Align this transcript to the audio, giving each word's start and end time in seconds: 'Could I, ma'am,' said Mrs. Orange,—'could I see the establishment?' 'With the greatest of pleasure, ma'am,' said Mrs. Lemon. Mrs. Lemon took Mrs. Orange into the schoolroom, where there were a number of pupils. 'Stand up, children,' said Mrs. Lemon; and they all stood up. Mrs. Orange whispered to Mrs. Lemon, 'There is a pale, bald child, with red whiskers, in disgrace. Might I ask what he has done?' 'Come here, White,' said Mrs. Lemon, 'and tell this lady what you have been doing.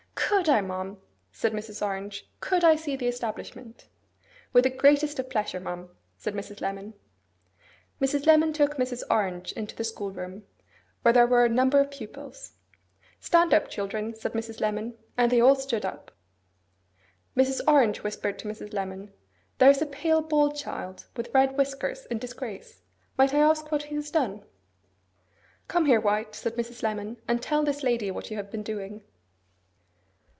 'Could 0.33 0.47
I, 0.47 0.61
ma'am,' 0.61 0.97
said 1.33 1.51
Mrs. 1.51 1.85
Orange,—'could 1.85 2.63
I 2.63 2.75
see 2.75 2.95
the 2.95 3.05
establishment?' 3.07 3.89
'With 4.53 4.63
the 4.63 4.69
greatest 4.69 5.19
of 5.19 5.29
pleasure, 5.29 5.59
ma'am,' 5.59 5.89
said 6.15 6.33
Mrs. 6.35 6.61
Lemon. 6.61 6.93
Mrs. 7.99 8.25
Lemon 8.25 8.53
took 8.53 8.77
Mrs. 8.77 9.03
Orange 9.09 9.51
into 9.53 9.75
the 9.75 9.83
schoolroom, 9.83 10.43
where 11.01 11.13
there 11.13 11.27
were 11.27 11.43
a 11.43 11.49
number 11.49 11.79
of 11.81 11.91
pupils. 11.91 12.53
'Stand 13.19 13.53
up, 13.53 13.67
children,' 13.67 14.15
said 14.15 14.31
Mrs. 14.31 14.61
Lemon; 14.61 14.95
and 15.17 15.31
they 15.31 15.41
all 15.41 15.53
stood 15.53 15.83
up. 15.85 16.11
Mrs. 17.35 17.59
Orange 17.67 18.01
whispered 18.01 18.39
to 18.39 18.47
Mrs. 18.47 18.73
Lemon, 18.73 19.11
'There 19.57 19.69
is 19.71 19.81
a 19.81 19.85
pale, 19.87 20.21
bald 20.21 20.55
child, 20.55 21.05
with 21.17 21.33
red 21.33 21.57
whiskers, 21.57 22.05
in 22.05 22.19
disgrace. 22.19 22.83
Might 23.17 23.33
I 23.33 23.39
ask 23.39 23.69
what 23.69 23.83
he 23.83 23.95
has 23.95 24.09
done?' 24.09 24.43
'Come 25.67 25.87
here, 25.87 25.99
White,' 26.01 26.35
said 26.35 26.55
Mrs. 26.55 26.81
Lemon, 26.83 27.17
'and 27.27 27.41
tell 27.43 27.63
this 27.63 27.83
lady 27.83 28.09
what 28.11 28.31
you 28.31 28.37
have 28.37 28.49
been 28.49 28.63
doing. 28.63 29.01